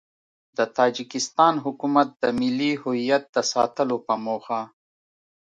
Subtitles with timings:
[0.57, 4.59] د تاجیکستان حکومت د ملي هویت د ساتلو په موخه